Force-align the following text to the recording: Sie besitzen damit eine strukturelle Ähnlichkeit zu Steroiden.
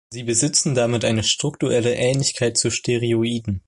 Sie 0.09 0.23
besitzen 0.23 0.73
damit 0.73 1.05
eine 1.05 1.21
strukturelle 1.21 1.93
Ähnlichkeit 1.93 2.57
zu 2.57 2.71
Steroiden. 2.71 3.59